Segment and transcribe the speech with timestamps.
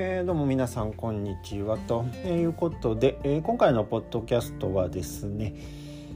[0.00, 5.56] えー、どうも皆さんこんにちはということで、えー、今回のポッドキャストはですね、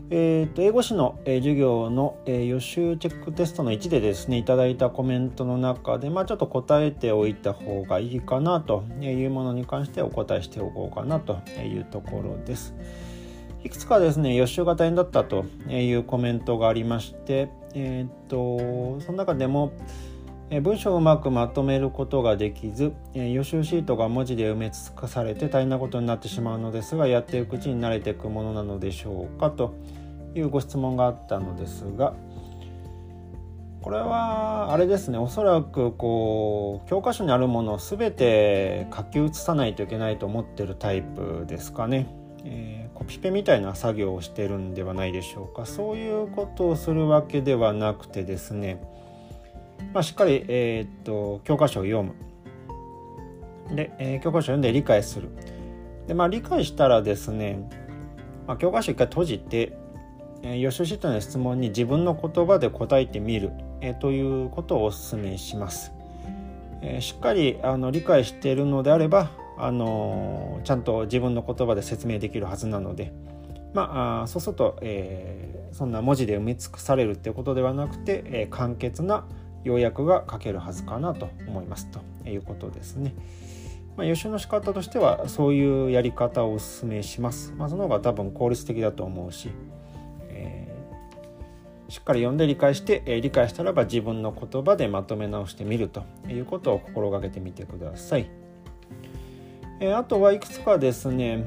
[0.08, 12.74] えーと、英語史の、えー、授業の、えー、予習チェックテストの1でですねいただいたコメントの中で、まあ、ちょっと答えておいた方がいいかなというものに関してお答えしておこうかなというところです。
[13.64, 19.72] いくつかですね予習が大変だったというコメントがありまして、えーとその中でも
[20.50, 29.74] 文章をうまくまとめることができず予習シートが文字で埋め尽くされて大変なことになってしまうのですがやっていくうちに慣れていくものなのでしょうかと
[30.34, 32.14] いうご質問があったのですが
[33.82, 42.06] これはあれですねおそらくこう教科書にあるものを全て書き写さないといけないと思ってるタイプですかね。
[42.44, 48.82] えー、コピペみたいな作業をしてるんではないでしょうかそういうことをするわけではなくてですね
[49.92, 52.14] まあ、しっかり、えー、っと教科書を読む。
[53.74, 55.28] で、えー、教科書を読んで理解する。
[56.06, 57.68] で、まあ、理解したらですね、
[58.46, 59.76] まあ、教科書一回閉じて、
[60.42, 65.92] えー、予習シートの質問に自分の言葉で答えてみる、えー、ということをお勧めします、
[66.82, 73.12] えー、しっかりあの理解しているのであればあのちゃんと自分の言葉で説明できるはずなので
[73.74, 79.24] まあそうすると、えー、そんな文字で埋め尽くされるっていうことではなくて、えー、簡潔な
[79.64, 83.14] 要約が書けるはずかなと思いますということですね。
[83.96, 87.52] まあ、予習の仕方としてはそういうやり方をお勧めします。
[87.56, 89.50] まあ、その方が多分効率的だと思うし、
[90.30, 98.30] えー、しっかり読んで理解して、えー、理解したらば自分の言葉でまとめ直してみるということを心がけてみてください。
[99.80, 101.44] えー、あとはいくつかですね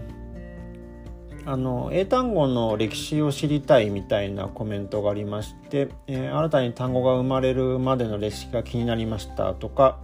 [1.47, 9.99] あの英単語の歴史を知りたいみたいなコメントがありまして、えー、新たに単語が生まれるまでの歴史が気になりましたとか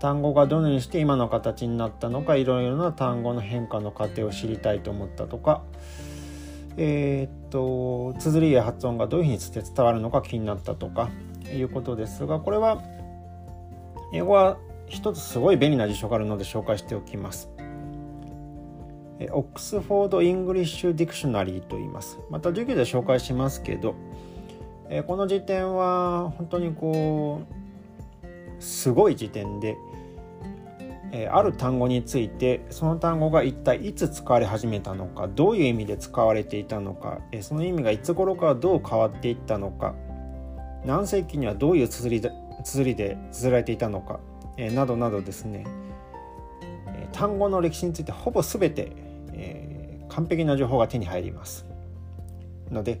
[0.00, 5.62] 単語がどのようにして今の形になったのかいろいろな単語の変化の過程を知りたいと思ったとか
[6.78, 11.10] えー、っと綴りや発音がどういうふうにして伝わるのか気になったとか
[11.52, 12.82] いうことですがこれは
[14.14, 14.56] 英語は
[14.88, 17.53] 一つすごい便利な辞書があるので紹介しておきます。
[19.30, 22.18] オックスフォード・イングリッシュ・ディクショナリーと言います。
[22.30, 23.94] また授業で紹介しますけど、
[24.90, 29.76] えこの辞典は本当にこうすごい辞典で、
[31.12, 39.94] えある単語についてその単語が一体いつ使われ始めたのかどういう意味で使われていたのか、えその意味がいつ頃からどう変わっていったのか
[40.84, 42.32] 何世紀にはどういう綴りで
[42.64, 44.18] 綴りで綴られていたのか、
[44.56, 45.64] えなどなどですね
[47.14, 48.90] 単語の歴史についてほぼ全て、
[50.08, 51.66] 完璧な情報が手に入ります
[52.70, 53.00] ので、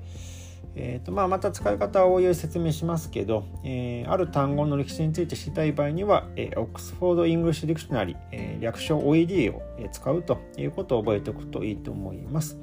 [0.76, 12.58] えーとまあ、また使い方をおいおい説明しますけど、えー、ある単語の歴史について知りたい場合には、えー、オックスフォード・イングリッシュ・ディクショナリー、えー、略称 OED を使うということを覚えておくといいと思います。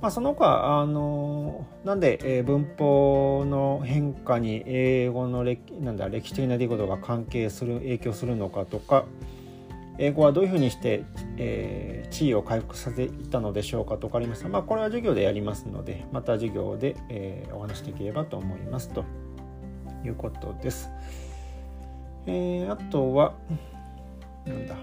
[0.00, 9.06] まあ、その他、あのなんで、えー、文法の変化に英語の歴なんだ歴史的な出来事が関係する影響するのかとか、
[9.98, 11.04] 英語はどういうふうにして、
[11.38, 14.48] えー、地位を回復させていたのでしょうかとかありました。
[14.48, 19.04] まあ、これは授業でやりますので、また授業で、えー、お話しできればと思いますと
[20.04, 20.90] いうことです。
[22.26, 23.34] えー、あとは、
[24.44, 24.76] なんだ。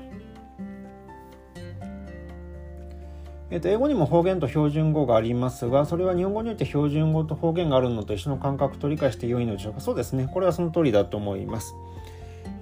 [3.54, 11.76] えー、と英語にも方言と標準語がありますがそれは日本語において標準語と方言があるのと一緒の感覚と理解して良いのでしょうかそうですねこれはその通りだと思います。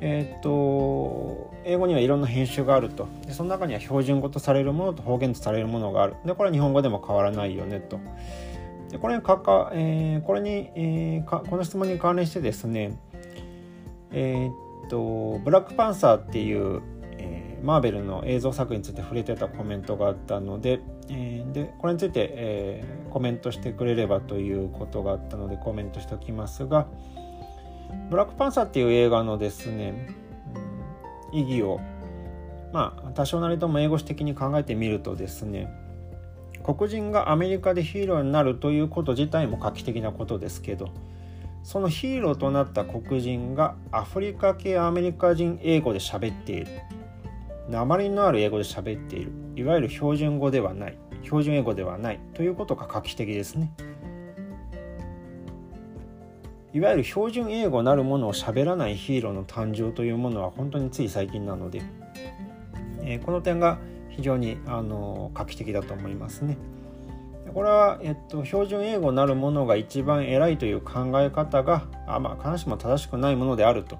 [0.01, 3.07] えーと、英語にはいろんな編集があると。
[3.25, 6.15] でその中には標準語とされるものと方言とされるものがある。
[6.25, 7.99] でこれは日本語でも変わらないよねと。
[8.89, 12.97] でこれにかか、えー、これに、えー、かこの質問に関連してですね
[14.11, 16.81] えー、とブラックパンサーっていう、
[17.63, 26.87] マーベルの映像作品について触れてたコメントがあったので,、えー、でこれについて、えー、コメントしてくれればということがあったのでコメントしておきますが、
[28.09, 30.09] ブラックパンサーっていう映画のですね、
[31.31, 31.79] うん、意義を
[32.73, 35.71] まあ多少なりとも英語史的に考えてみるとですね
[36.63, 40.89] 黒人がアメリカでヒーローになるということ自体も画期的なことですけど
[41.63, 46.67] そのヒーローとなった黒人がアフリカ系アメリカ人英語で喋っている。
[47.69, 49.31] 鉛のある英語で喋っている。
[49.55, 50.97] いわゆる標準語ではない。
[51.23, 52.19] 標準英語ではない。
[52.33, 53.71] ということが画期的ですね。
[56.73, 61.81] いわゆる標準英語なるものを喋らないヒーローの誕生というものは本当につい最近なので、
[63.01, 63.79] えー、この点が
[64.09, 66.57] 非常にあの画期的だと思いますね。
[67.53, 73.99] これは、えっと、標準英語なるものが一番偉いという考え方があ、まあ、必ずしも正しくないものであると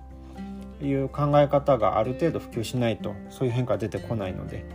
[0.82, 4.66] いう考え方がある程度普及しないとそういう変化は出てこないので、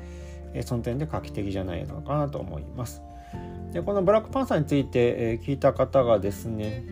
[0.52, 3.02] えその点で画期的じゃないのかなと思います。
[3.72, 6.84] でこのブラックパンサーについて、え聞いた方がですね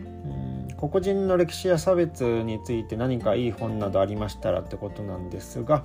[0.89, 5.83] 黒人の歴史や差別について何かいい本などありましたらってことなんですが、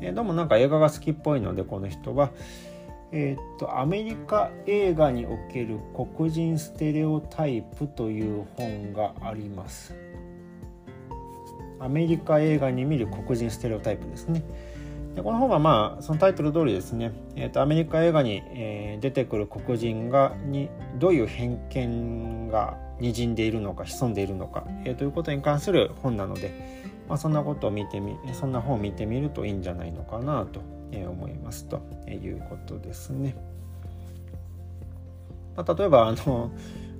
[0.00, 2.30] えどうもなんか映画が好きっぽいのでこの人は、
[3.12, 5.78] えー、っとアメリカ映画における
[6.16, 9.94] 黒人ステレオタイプという本があります。
[11.80, 14.42] アメリカ映画に見る黒人ステレオタイプですね。
[15.14, 30.60] でこの本はまあそのタイトル通りですね、えーと、アメリカ映画に、えー、出てくる黒人がにどういう偏見がにじんでいるのか潜んでいるのか、えー、ということに関する本なので、まあ、そんなことを見てみそんな本を見てみるといいんじゃないのかなと
[30.90, 33.36] 思いますということですね。
[35.54, 36.50] まあ、例えばあの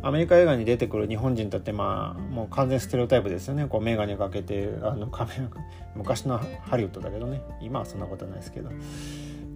[0.02, 3.66] アメリカ映画に出てくる日本人だってまあもう完全ステレオタイプですよね。
[3.66, 5.50] こう眼鏡かけてあの仮面
[5.94, 7.40] 昔のハリウッドだけどね。
[7.62, 8.70] 今はそんなことはないですけど。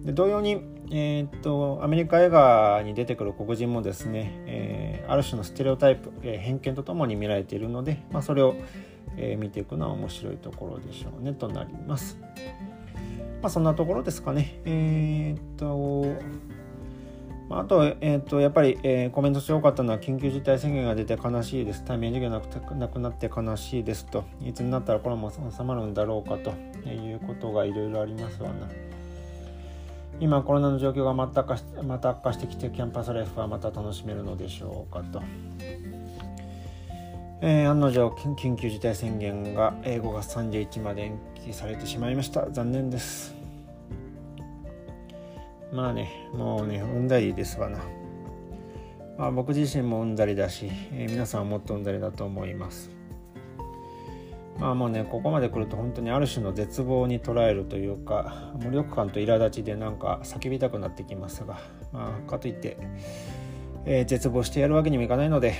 [0.03, 0.61] で同様に、
[0.91, 8.55] えー、っとアメリカ映画に出てくる黒人もですね、えー、ある種のステレオタイプ、えー、偏見とともに見られているので、まあ、それを、
[9.17, 12.17] え見ていくのは面白いところでしょうねとなります。
[13.41, 14.61] まあ、そんなところですかね。
[14.65, 16.05] えっと
[17.49, 26.51] あと,、えーと、やっぱり、えー、コメントして多かったのは緊急事態宣言が出て悲しいです対面授業なくなくなって悲しいですといつになったらこれも収まるんだろうかと
[26.87, 28.67] いうことがいろいろありますわな
[30.19, 35.21] 今コロナの状況がまた悪化しまた悪化してきてキャンパスライフはまた楽しめるのでしょうかと、
[37.41, 42.49] えー、案の定緊急事態宣言が5月31日まで延期されてしまいました。
[42.51, 43.33] 残念です。
[45.71, 47.79] まあねもうねうんだりですわな、
[49.17, 52.98] まあ、僕自身もうんだりだし、えー、皆さんもっとうんだりだと思います。
[54.59, 61.59] まあもうねここまで来ると本当にある種の絶望に捉えるというか無力感と苛立ちでなんか叫びたくなってきますが
[61.91, 62.77] まあかといって、
[63.85, 65.55] えー、絶望してやるわけにもいかないので、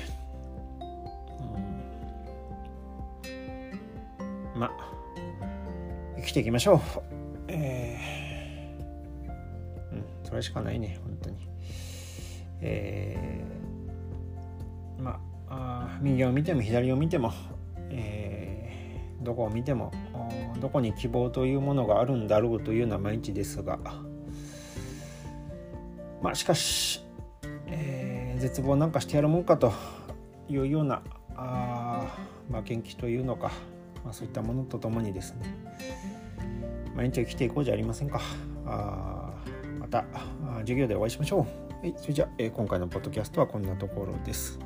[4.53, 4.71] うん、まあ
[6.17, 6.79] 生きていきましょう。
[7.47, 8.09] えー
[10.29, 11.37] それしかないね本当に
[12.61, 15.19] えー、ま
[15.49, 17.33] あ右を見ても左を見ても、
[19.21, 19.91] どこを見ても
[20.59, 23.79] どこに希望というものがあるんだろうというような毎日ですが
[26.21, 27.03] まあしかし、
[27.67, 29.73] えー、絶望なんかしてやるもんかと
[30.47, 31.01] いうような
[31.35, 32.17] あ、
[32.49, 33.51] まあ、元気というのか、
[34.03, 35.55] まあ、そういったものとともにですね
[36.95, 38.19] 毎日生きていこうじゃありませんか。
[38.65, 39.33] あ
[39.79, 40.05] また
[40.59, 41.45] 授業でお会いしましょ
[41.81, 41.85] う。
[41.85, 44.59] はい、それじゃあ、えー、今回のポッドキャストはこんなところです。